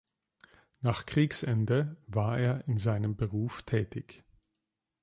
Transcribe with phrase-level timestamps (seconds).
[0.79, 4.23] Nach Kriegsende war er in seinem Beruf tätig.